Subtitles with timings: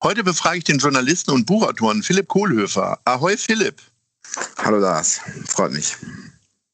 [0.00, 3.00] Heute befrage ich den Journalisten und Buchautoren Philipp Kohlhöfer.
[3.04, 3.82] Ahoi Philipp.
[4.58, 5.96] Hallo Lars, freut mich.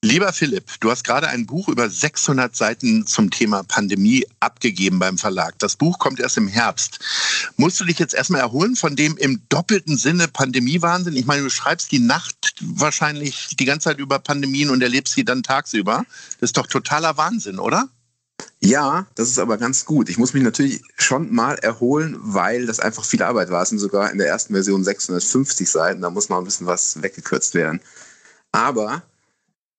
[0.02, 5.16] Lieber Philipp, du hast gerade ein Buch über 600 Seiten zum Thema Pandemie abgegeben beim
[5.16, 5.58] Verlag.
[5.58, 6.98] Das Buch kommt erst im Herbst.
[7.56, 11.16] Musst du dich jetzt erstmal erholen von dem im doppelten Sinne Pandemiewahnsinn?
[11.16, 15.24] Ich meine, du schreibst die Nacht wahrscheinlich die ganze Zeit über Pandemien und erlebst sie
[15.24, 16.04] dann tagsüber.
[16.40, 17.88] Das ist doch totaler Wahnsinn, oder?
[18.64, 20.08] Ja, das ist aber ganz gut.
[20.08, 23.62] Ich muss mich natürlich schon mal erholen, weil das einfach viel Arbeit war.
[23.62, 26.00] Es sind sogar in der ersten Version 650 Seiten.
[26.00, 27.80] Da muss mal ein bisschen was weggekürzt werden.
[28.52, 29.02] Aber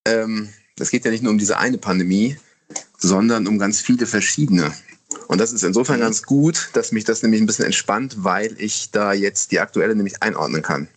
[0.05, 2.37] ähm, das geht ja nicht nur um diese eine Pandemie,
[2.99, 4.71] sondern um ganz viele verschiedene.
[5.27, 8.91] Und das ist insofern ganz gut, dass mich das nämlich ein bisschen entspannt, weil ich
[8.91, 10.87] da jetzt die aktuelle nämlich einordnen kann.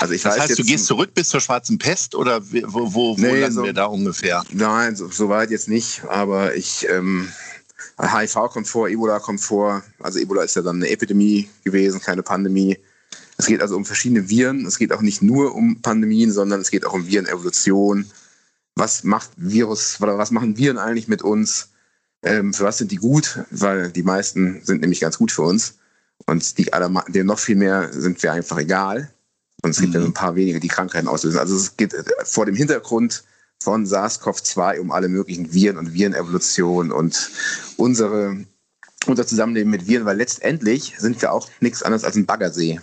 [0.00, 3.16] Also ich das heißt, du gehst zurück bis zur Schwarzen Pest oder wo, wo, wo
[3.16, 4.44] nee, landen so, wir da ungefähr?
[4.50, 7.28] Nein, so, so, weit jetzt nicht, aber ich, ähm,
[8.00, 9.82] HIV kommt vor, Ebola kommt vor.
[9.98, 12.78] Also Ebola ist ja dann eine Epidemie gewesen, keine Pandemie.
[13.36, 14.66] Es geht also um verschiedene Viren.
[14.66, 18.10] Es geht auch nicht nur um Pandemien, sondern es geht auch um Virenevolution.
[18.74, 21.70] Was macht Virus, oder was machen Viren eigentlich mit uns?
[22.22, 23.40] Ähm, für was sind die gut?
[23.50, 25.78] Weil die meisten sind nämlich ganz gut für uns.
[26.26, 26.70] Und die,
[27.08, 29.10] die noch viel mehr sind wir einfach egal.
[29.62, 29.94] Und es gibt mhm.
[29.94, 31.38] ja so ein paar wenige, die Krankheiten auslösen.
[31.38, 33.24] Also es geht äh, vor dem Hintergrund
[33.60, 37.30] von SARS-CoV-2 um alle möglichen Viren und Virenevolution und
[37.76, 38.44] unsere,
[39.06, 42.80] unser Zusammenleben mit Viren, weil letztendlich sind wir auch nichts anderes als ein Baggersee.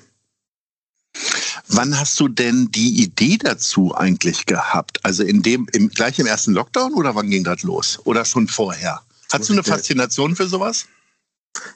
[1.67, 5.03] Wann hast du denn die Idee dazu eigentlich gehabt?
[5.03, 7.99] Also in dem, im, gleich im ersten Lockdown oder wann ging das los?
[8.03, 9.01] Oder schon vorher?
[9.31, 10.85] Hast du eine Faszination für sowas?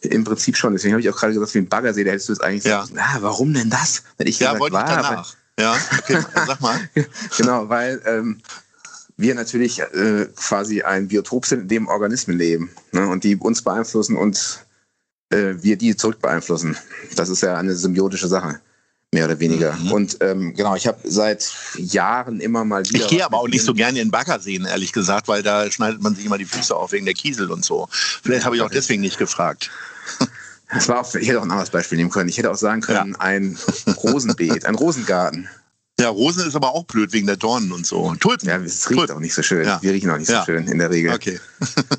[0.01, 0.73] Im Prinzip schon.
[0.73, 2.81] Deswegen habe ich auch gerade gesagt, wie ein Baggersee, da hättest du es eigentlich ja.
[2.81, 4.03] gesagt, ah, warum denn das?
[4.17, 5.35] Wenn ich ja, wollte ich danach.
[5.59, 6.79] ja, okay, sag mal.
[7.37, 8.39] genau, weil ähm,
[9.17, 13.61] wir natürlich äh, quasi ein Biotop sind, in dem Organismen leben ne, und die uns
[13.61, 14.65] beeinflussen und
[15.29, 16.77] äh, wir die zurück beeinflussen.
[17.15, 18.59] Das ist ja eine symbiotische Sache
[19.11, 19.73] mehr oder weniger.
[19.73, 19.91] Mhm.
[19.91, 22.99] Und ähm, genau, ich habe seit Jahren immer mal wieder.
[22.99, 26.15] Ich gehe aber auch nicht so gerne in Baggerseen, ehrlich gesagt, weil da schneidet man
[26.15, 27.87] sich immer die Füße auf wegen der Kiesel und so.
[27.91, 29.69] Vielleicht habe ich auch deswegen nicht gefragt.
[30.71, 32.29] Das war auch, ich hätte auch ein anderes Beispiel nehmen können.
[32.29, 33.19] Ich hätte auch sagen können, ja.
[33.19, 33.57] ein
[34.03, 35.49] Rosenbeet, ein Rosengarten.
[35.99, 38.13] Ja, Rosen ist aber auch blöd wegen der Dornen und so.
[38.19, 38.47] Tulpen.
[38.47, 39.15] Ja, es riecht Tulpen.
[39.15, 39.65] auch nicht so schön.
[39.65, 39.81] Ja.
[39.81, 40.45] Wir riechen auch nicht so ja.
[40.45, 41.13] schön in der Regel.
[41.13, 41.39] Okay.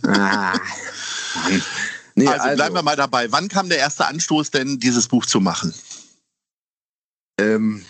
[0.07, 0.53] ah,
[2.15, 3.31] nee, also, also bleiben wir mal dabei.
[3.33, 5.75] Wann kam der erste Anstoß denn, dieses Buch zu machen?
[7.41, 7.83] Ähm,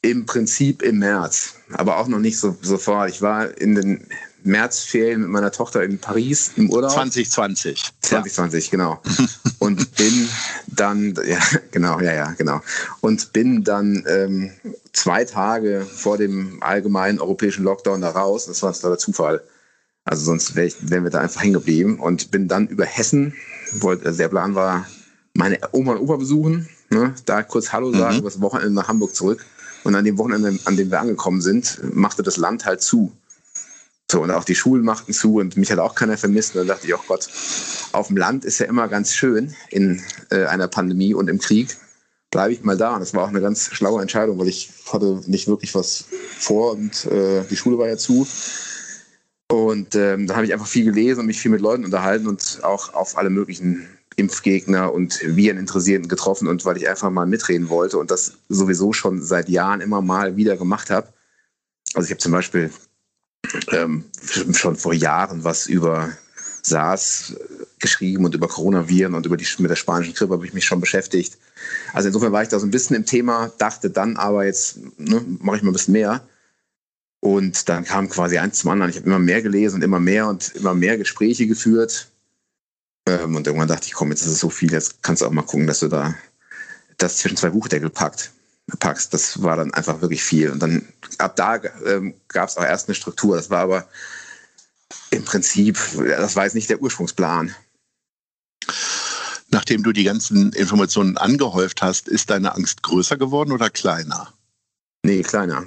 [0.00, 3.10] Im Prinzip im März, aber auch noch nicht so sofort.
[3.10, 4.06] Ich war in den
[4.44, 6.90] Märzferien mit meiner Tochter in Paris im Urlaub.
[6.90, 7.92] 2020.
[8.00, 8.70] 2020, ja.
[8.70, 9.02] genau.
[9.58, 10.28] Und bin
[10.66, 11.38] dann, ja,
[11.70, 12.60] genau, ja, ja, genau.
[13.00, 14.50] Und bin dann ähm,
[14.92, 18.46] zwei Tage vor dem allgemeinen europäischen Lockdown da raus.
[18.46, 19.42] Das war der Zufall.
[20.04, 23.34] Also sonst wär ich, wären wir da einfach hängen geblieben und bin dann über Hessen,
[23.72, 24.86] wollte, der Plan war,
[25.34, 27.14] meine Oma und Opa besuchen Ne?
[27.24, 28.20] Da kurz Hallo sagen, mhm.
[28.20, 29.44] übers Wochenende nach Hamburg zurück.
[29.82, 33.12] Und an dem Wochenende, an dem wir angekommen sind, machte das Land halt zu.
[34.10, 36.54] So, und auch die Schulen machten zu und mich hat auch keiner vermisst.
[36.54, 37.28] Und dann dachte ich, oh Gott,
[37.92, 41.76] auf dem Land ist ja immer ganz schön in äh, einer Pandemie und im Krieg.
[42.30, 42.94] Bleibe ich mal da.
[42.94, 46.04] Und das war auch eine ganz schlaue Entscheidung, weil ich hatte nicht wirklich was
[46.38, 48.26] vor und äh, die Schule war ja zu.
[49.50, 52.60] Und ähm, da habe ich einfach viel gelesen und mich viel mit Leuten unterhalten und
[52.62, 53.86] auch auf alle möglichen
[54.22, 59.20] Impfgegner und Vireninteressierten getroffen und weil ich einfach mal mitreden wollte und das sowieso schon
[59.20, 61.08] seit Jahren immer mal wieder gemacht habe.
[61.94, 62.70] Also ich habe zum Beispiel
[63.72, 64.04] ähm,
[64.52, 66.10] schon vor Jahren was über
[66.62, 67.34] SARS
[67.80, 70.80] geschrieben und über Coronaviren und über die mit der spanischen Grippe habe ich mich schon
[70.80, 71.36] beschäftigt.
[71.92, 75.20] Also insofern war ich da so ein bisschen im Thema, dachte dann aber jetzt ne,
[75.40, 76.22] mache ich mal ein bisschen mehr.
[77.18, 78.90] Und dann kam quasi eins zum anderen.
[78.90, 82.11] Ich habe immer mehr gelesen und immer mehr und immer mehr Gespräche geführt.
[83.06, 85.30] Ähm, und irgendwann dachte ich, komm, jetzt ist es so viel, jetzt kannst du auch
[85.30, 86.14] mal gucken, dass du da
[86.98, 88.32] das zwischen zwei Buchdeckel packt,
[88.78, 89.12] packst.
[89.12, 90.50] Das war dann einfach wirklich viel.
[90.50, 90.86] Und dann
[91.18, 93.36] ab da ähm, gab es auch erst eine Struktur.
[93.36, 93.88] Das war aber
[95.10, 97.54] im Prinzip, das war jetzt nicht der Ursprungsplan.
[99.50, 104.32] Nachdem du die ganzen Informationen angehäuft hast, ist deine Angst größer geworden oder kleiner?
[105.04, 105.66] Nee, kleiner.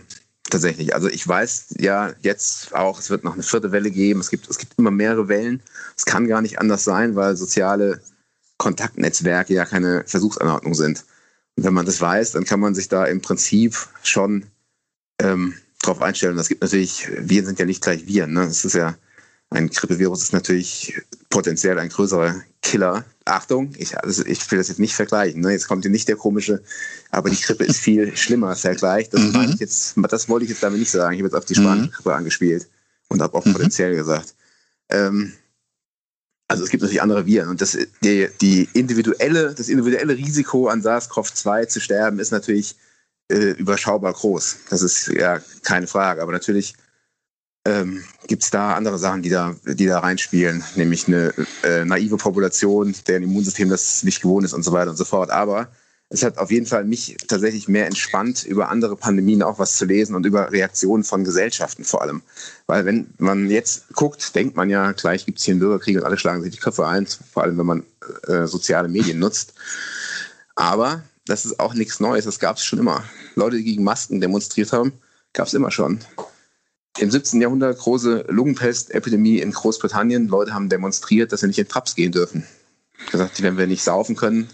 [0.56, 0.96] Tatsächlich.
[0.96, 4.22] Also ich weiß ja jetzt auch, es wird noch eine vierte Welle geben.
[4.22, 5.62] Es gibt, es gibt immer mehrere Wellen.
[5.98, 8.00] Es kann gar nicht anders sein, weil soziale
[8.56, 11.04] Kontaktnetzwerke ja keine Versuchsanordnung sind.
[11.57, 14.46] Und wenn man das weiß, dann kann man sich da im Prinzip schon
[15.19, 16.38] ähm, drauf einstellen.
[16.38, 18.31] Das gibt natürlich, Viren sind ja nicht gleich Viren.
[18.31, 18.46] Ne?
[18.46, 18.96] Das ist ja
[19.56, 23.06] ein Grippevirus ist natürlich potenziell ein größerer Killer.
[23.25, 25.42] Achtung, ich, also ich will das jetzt nicht vergleichen.
[25.42, 25.52] Ne?
[25.52, 26.62] Jetzt kommt hier nicht der komische,
[27.10, 29.10] aber die Grippe ist viel schlimmer als Vergleich.
[29.10, 29.52] Das, mhm.
[29.54, 31.13] ich jetzt, das wollte ich jetzt damit nicht sagen.
[31.13, 31.92] Ich habe jetzt auf die spanische mhm.
[31.92, 32.68] Grippe angespielt
[33.07, 33.54] und habe auch mhm.
[33.54, 34.36] potenziell gesagt.
[34.90, 35.34] Ähm,
[36.48, 40.84] also es gibt natürlich andere Viren und das, die, die individuelle, das individuelle Risiko an
[40.84, 42.75] SARS-CoV-2 zu sterben ist natürlich
[43.31, 44.57] äh, überschaubar groß.
[44.69, 46.22] Das ist ja keine Frage.
[46.22, 46.75] Aber natürlich
[47.65, 51.33] ähm, gibt es da andere Sachen, die da, die da reinspielen, nämlich eine
[51.63, 55.31] äh, naive Population, deren Immunsystem das nicht gewohnt ist und so weiter und so fort.
[55.31, 55.67] Aber
[56.09, 59.85] es hat auf jeden Fall mich tatsächlich mehr entspannt, über andere Pandemien auch was zu
[59.85, 62.21] lesen und über Reaktionen von Gesellschaften vor allem.
[62.67, 66.03] Weil wenn man jetzt guckt, denkt man ja, gleich gibt es hier einen Bürgerkrieg und
[66.03, 67.83] alle schlagen sich die Köpfe ein, vor allem wenn man
[68.27, 69.56] äh, soziale Medien nutzt.
[70.56, 73.03] Aber das ist auch nichts Neues, das gab es schon immer.
[73.33, 74.94] Leute, die gegen Masken demonstriert haben,
[75.33, 76.00] gab es immer schon
[76.97, 77.42] im 17.
[77.42, 80.27] Jahrhundert große Lungenpestepidemie in Großbritannien.
[80.27, 82.45] Leute haben demonstriert, dass sie nicht in Pubs gehen dürfen.
[83.12, 84.50] Gesagt, wenn wir nicht saufen können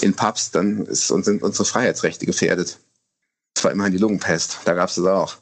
[0.00, 2.78] in Pubs, dann ist, sind unsere Freiheitsrechte gefährdet.
[3.54, 4.58] Das war immerhin die Lungenpest.
[4.66, 5.36] Da gab es das auch.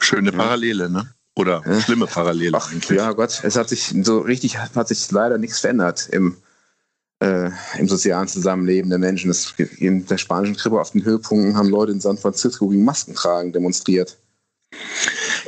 [0.00, 1.14] Schöne Parallele, ne?
[1.36, 1.80] Oder ja.
[1.80, 2.98] schlimme Parallele Ach, eigentlich.
[2.98, 6.36] Ja, Gott, es hat sich so richtig, hat sich leider nichts verändert im,
[7.20, 9.28] äh, im sozialen Zusammenleben der Menschen.
[9.28, 13.14] Das, in der spanischen Grippe auf den Höhepunkten haben Leute in San Francisco gegen Masken
[13.14, 14.18] tragen demonstriert.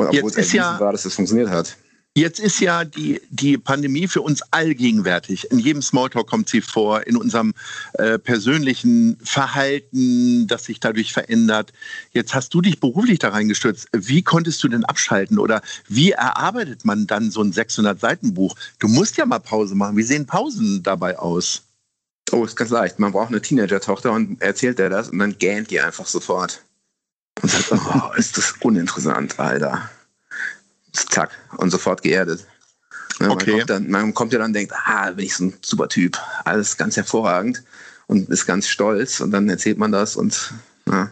[0.09, 1.77] Und obwohl es ja, war, dass es funktioniert hat.
[2.17, 5.49] Jetzt ist ja die, die Pandemie für uns allgegenwärtig.
[5.53, 7.55] In jedem Smalltalk kommt sie vor, in unserem
[7.93, 11.73] äh, persönlichen Verhalten, das sich dadurch verändert.
[12.11, 13.87] Jetzt hast du dich beruflich da reingestürzt.
[13.93, 18.57] Wie konntest du denn abschalten oder wie erarbeitet man dann so ein 600-Seiten-Buch?
[18.81, 19.97] Du musst ja mal Pause machen.
[19.97, 21.63] Wie sehen Pausen dabei aus?
[22.33, 22.99] Oh, ist ganz leicht.
[22.99, 26.61] Man braucht eine Teenager-Tochter und erzählt der das und dann gähnt die einfach sofort.
[27.43, 29.91] Und sagt, oh, ist das uninteressant, Alter.
[30.93, 31.31] Zack.
[31.57, 32.47] Und sofort geerdet.
[33.19, 33.53] Ne, man, okay.
[33.53, 36.19] kommt dann, man kommt ja dann und denkt, ah, bin ich so ein super Typ.
[36.45, 37.63] Alles ganz hervorragend
[38.07, 39.21] und ist ganz stolz.
[39.21, 40.53] Und dann erzählt man das und
[40.87, 41.11] ja.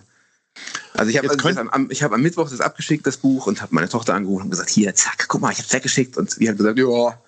[0.95, 3.89] Also ich habe also am, hab am Mittwoch das abgeschickt, das Buch, und habe meine
[3.89, 6.17] Tochter angerufen und gesagt, hier, zack, guck mal, ich habe es weggeschickt.
[6.17, 7.21] Und sie hat gesagt, ja,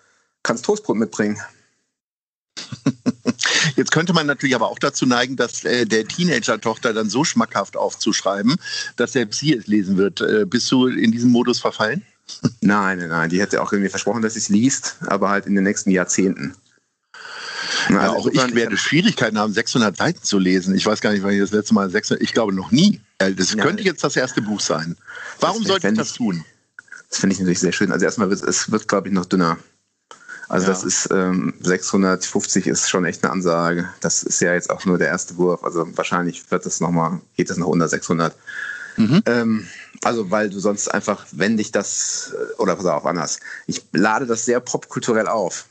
[0.43, 1.41] kannst Toastbrot mitbringen.
[3.77, 7.77] Jetzt könnte man natürlich aber auch dazu neigen, dass äh, der Teenager-Tochter dann so schmackhaft
[7.77, 8.57] aufzuschreiben,
[8.97, 10.21] dass selbst sie es lesen wird.
[10.21, 12.03] Äh, bist du in diesem Modus verfallen?
[12.61, 13.31] Nein, nein, nein.
[13.31, 16.55] Die hätte auch irgendwie versprochen, dass sie es liest, aber halt in den nächsten Jahrzehnten.
[17.89, 20.75] Na, ja, also auch ich werde Schwierigkeiten haben, 600 Seiten zu lesen.
[20.75, 23.01] Ich weiß gar nicht, wann ich das letzte Mal 600, ich glaube noch nie.
[23.19, 24.97] Das ja, könnte jetzt das erste Buch sein.
[25.41, 26.45] Warum sollte ich das tun?
[27.09, 27.91] Das finde ich natürlich sehr schön.
[27.91, 29.59] Also erstmal wird es wird, glaube ich, noch dünner.
[30.51, 30.73] Also ja.
[30.73, 33.89] das ist ähm, 650 ist schon echt eine Ansage.
[34.01, 35.63] Das ist ja jetzt auch nur der erste Wurf.
[35.63, 38.35] Also wahrscheinlich wird das noch mal, geht das noch unter 600.
[38.97, 39.23] Mhm.
[39.27, 39.69] Ähm,
[40.03, 43.39] also weil du sonst einfach, wenn dich das, äh, oder pass auf, anders.
[43.69, 45.67] Ich lade das sehr popkulturell auf.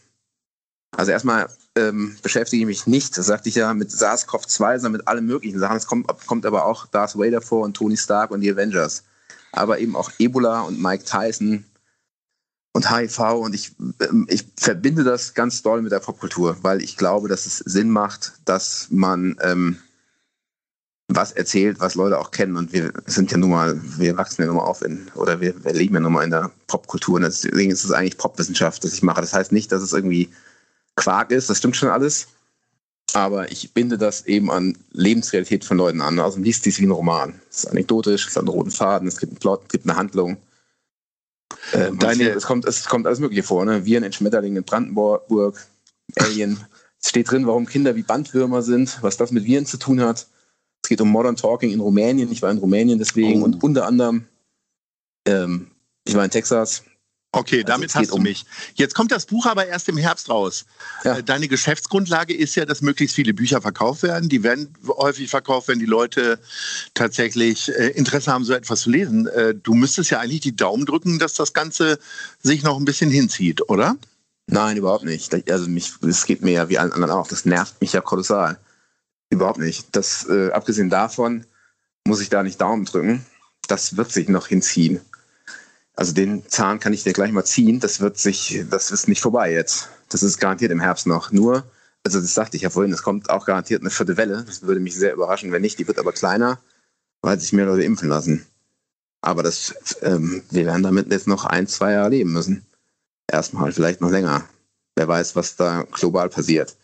[0.95, 5.07] Also erstmal ähm, beschäftige ich mich nicht, das sagte ich ja, mit SARS-CoV-2, sondern mit
[5.09, 5.75] allen möglichen Sachen.
[5.75, 9.03] Es kommt, kommt aber auch Darth Vader vor und Tony Stark und die Avengers.
[9.51, 11.65] Aber eben auch Ebola und Mike Tyson
[12.73, 13.71] und HIV und ich,
[14.01, 17.89] ähm, ich verbinde das ganz doll mit der Popkultur, weil ich glaube, dass es Sinn
[17.89, 19.77] macht, dass man ähm,
[21.07, 24.47] was erzählt, was Leute auch kennen und wir sind ja nun mal, wir wachsen ja
[24.47, 27.23] nun mal auf in, oder wir, wir leben ja nun mal in der Popkultur und
[27.23, 29.21] deswegen ist es eigentlich Popwissenschaft, das ich mache.
[29.21, 30.29] Das heißt nicht, dass es irgendwie
[30.95, 32.27] Quark ist, das stimmt schon alles,
[33.13, 36.19] aber ich binde das eben an Lebensrealität von Leuten an.
[36.19, 37.33] Also liest dies wie ein Roman.
[37.49, 39.97] Es ist anekdotisch, es hat einen roten Faden, es gibt einen Plot, es gibt eine
[39.97, 40.37] Handlung
[41.87, 43.85] äh, Deine, es, kommt, es kommt alles Mögliche vor, ne?
[43.85, 45.67] Viren in Schmetterlingen in Brandenburg,
[46.15, 46.59] Alien.
[47.01, 50.27] es steht drin, warum Kinder wie Bandwürmer sind, was das mit Viren zu tun hat.
[50.83, 52.31] Es geht um Modern Talking in Rumänien.
[52.31, 53.45] Ich war in Rumänien deswegen oh.
[53.45, 54.25] und unter anderem,
[55.25, 55.71] ähm,
[56.05, 56.83] ich war in Texas
[57.31, 58.45] Okay, also damit hast du um mich.
[58.73, 60.65] Jetzt kommt das Buch aber erst im Herbst raus.
[61.03, 61.17] Ja.
[61.17, 64.29] Äh, deine Geschäftsgrundlage ist ja, dass möglichst viele Bücher verkauft werden.
[64.29, 66.39] Die werden häufig verkauft, wenn die Leute
[66.95, 69.27] tatsächlich äh, Interesse haben, so etwas zu lesen.
[69.27, 71.99] Äh, du müsstest ja eigentlich die Daumen drücken, dass das Ganze
[72.41, 73.95] sich noch ein bisschen hinzieht, oder?
[74.47, 75.31] Nein, überhaupt nicht.
[75.51, 77.27] Also mich, es geht mir ja wie allen anderen auch.
[77.27, 78.57] Das nervt mich ja kolossal.
[79.29, 79.87] Überhaupt nicht.
[79.91, 81.45] Das, äh, abgesehen davon
[82.07, 83.23] muss ich da nicht Daumen drücken.
[83.67, 85.01] Das wird sich noch hinziehen.
[85.99, 87.81] Also den Zahn kann ich dir gleich mal ziehen.
[87.81, 89.89] Das wird sich, das ist nicht vorbei jetzt.
[90.07, 91.33] Das ist garantiert im Herbst noch.
[91.33, 91.65] Nur,
[92.05, 94.45] also das sagte ich ja vorhin, es kommt auch garantiert eine vierte Welle.
[94.47, 95.77] Das würde mich sehr überraschen, wenn nicht.
[95.77, 96.57] Die wird aber kleiner,
[97.21, 98.45] weil sich mehr Leute impfen lassen.
[99.19, 102.65] Aber das, ähm, wir werden damit jetzt noch ein, zwei Jahre leben müssen.
[103.29, 104.45] Erstmal, vielleicht noch länger.
[104.95, 106.77] Wer weiß, was da global passiert.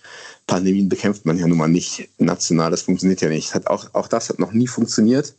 [0.45, 2.69] Pandemien bekämpft man ja nun mal nicht national.
[2.69, 3.55] Das funktioniert ja nicht.
[3.55, 5.36] Hat auch, auch das hat noch nie funktioniert.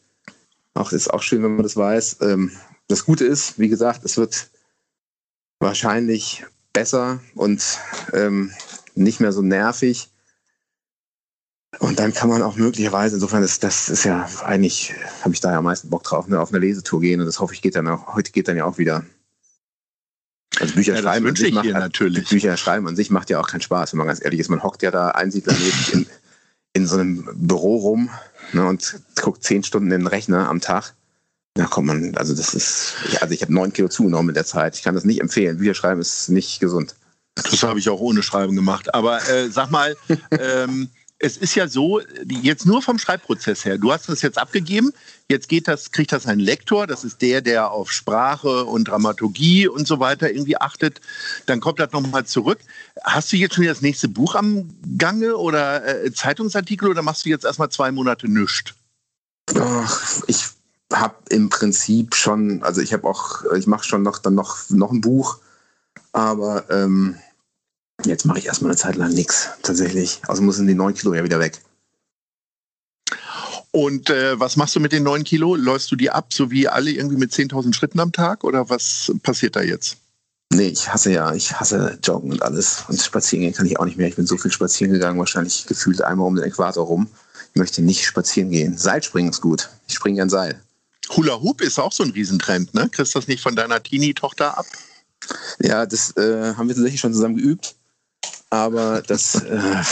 [0.73, 2.23] Auch ist auch schön, wenn man das weiß.
[2.23, 2.53] Ähm,
[2.89, 4.49] das Gute ist, wie gesagt, es wird
[5.59, 7.63] wahrscheinlich besser und
[8.13, 8.53] ähm,
[8.95, 10.11] nicht mehr so nervig.
[11.79, 15.53] Und dann kann man auch möglicherweise, insofern ist das ist ja eigentlich, habe ich da
[15.53, 17.77] ja am meisten Bock drauf, ne, auf eine Lesetour gehen und das hoffe ich geht
[17.77, 19.05] dann auch, heute geht dann ja auch wieder.
[20.59, 22.29] Also Bücher ja, schreiben an sich macht, natürlich.
[22.29, 24.49] Bücher schreiben an sich macht ja auch keinen Spaß, wenn man ganz ehrlich ist.
[24.49, 26.07] Man hockt ja da einsiedlermäßig in,
[26.73, 28.11] in so einem Büro rum
[28.53, 30.95] ne, und guckt zehn Stunden in den Rechner am Tag.
[31.57, 34.77] Da kommt man, also das ist, also ich habe neun Kilo zugenommen in der Zeit.
[34.77, 35.59] Ich kann das nicht empfehlen.
[35.59, 36.95] Bücher schreiben ist nicht gesund.
[37.35, 38.95] Das habe ich auch ohne Schreiben gemacht.
[38.95, 39.97] Aber äh, sag mal,
[40.31, 43.79] ähm, es ist ja so, jetzt nur vom Schreibprozess her.
[43.79, 44.93] Du hast das jetzt abgegeben.
[45.29, 46.87] Jetzt geht das, kriegt das ein Lektor.
[46.87, 51.01] Das ist der, der auf Sprache und Dramaturgie und so weiter irgendwie achtet.
[51.47, 52.59] Dann kommt das nochmal zurück.
[53.03, 57.31] Hast du jetzt schon das nächste Buch am Gange oder äh, Zeitungsartikel oder machst du
[57.31, 58.75] jetzt erstmal zwei Monate nichts?
[60.27, 60.56] ich
[60.93, 64.93] habe im Prinzip schon, also ich habe auch, ich mache schon noch dann noch, noch
[64.93, 65.39] ein Buch,
[66.13, 67.17] aber ähm,
[68.05, 70.21] jetzt mache ich erstmal eine Zeit lang nichts tatsächlich.
[70.27, 71.61] Also müssen die neun Kilo ja wieder weg.
[73.73, 75.55] Und äh, was machst du mit den neun Kilo?
[75.55, 79.13] Läufst du die ab, so wie alle irgendwie mit 10.000 Schritten am Tag oder was
[79.23, 79.99] passiert da jetzt?
[80.51, 82.85] Nee, ich hasse ja, ich hasse Joggen und alles.
[82.89, 84.09] Und spazieren gehen kann ich auch nicht mehr.
[84.09, 87.09] Ich bin so viel spazieren gegangen, wahrscheinlich gefühlt einmal um den Äquator rum.
[87.53, 88.79] Ich möchte nicht spazieren gehen.
[88.79, 89.69] Seilspringen ist gut.
[89.89, 90.59] Ich springe gern Seil.
[91.17, 92.89] Hula Hoop ist auch so ein Riesentrend, ne?
[92.91, 94.67] Kriegst das nicht von deiner Teenie-Tochter ab?
[95.61, 97.75] Ja, das äh, haben wir tatsächlich schon zusammen geübt.
[98.51, 99.83] Aber das, äh,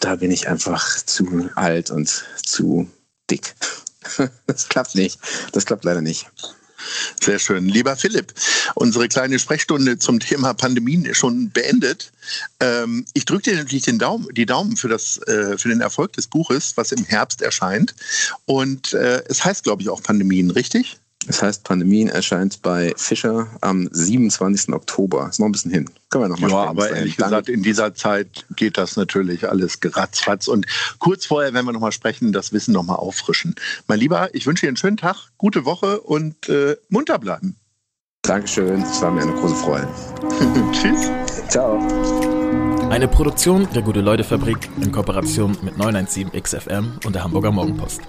[0.00, 2.88] da bin ich einfach zu alt und zu
[3.30, 3.54] dick.
[4.46, 5.18] Das klappt nicht.
[5.52, 6.28] Das klappt leider nicht.
[7.22, 7.68] Sehr schön.
[7.68, 8.34] Lieber Philipp,
[8.74, 12.10] unsere kleine Sprechstunde zum Thema Pandemien ist schon beendet.
[12.58, 16.14] Ähm, ich drücke dir natürlich den Daumen, die Daumen für, das, äh, für den Erfolg
[16.14, 17.94] des Buches, was im Herbst erscheint.
[18.44, 20.98] Und äh, es heißt, glaube ich, auch Pandemien, richtig?
[21.28, 24.72] Es heißt, Pandemien erscheint bei Fischer am 27.
[24.74, 25.28] Oktober.
[25.28, 25.88] Ist noch ein bisschen hin.
[26.10, 29.80] Können wir noch mal Ja, aber ehrlich gesagt, in dieser Zeit geht das natürlich alles
[29.80, 30.48] geratzfatz.
[30.48, 30.66] Und
[30.98, 33.54] kurz vorher werden wir noch mal sprechen, das Wissen noch mal auffrischen.
[33.86, 37.56] Mein Lieber, ich wünsche dir einen schönen Tag, gute Woche und äh, munter bleiben.
[38.22, 39.88] Dankeschön, es war mir eine große Freude.
[40.72, 41.10] Tschüss.
[41.48, 41.78] Ciao.
[42.90, 48.02] Eine Produktion der Gute-Leute-Fabrik in Kooperation mit 917XFM und der Hamburger Morgenpost.